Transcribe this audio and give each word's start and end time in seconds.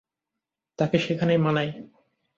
তাকে 0.79 0.97
সেখানেই 0.99 1.37
মানায়। 1.37 1.71